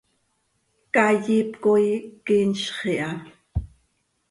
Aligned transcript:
Caay 0.93 1.19
iip 1.35 1.49
coi 1.63 1.87
quinzx 2.25 2.63
iha. 2.93 3.11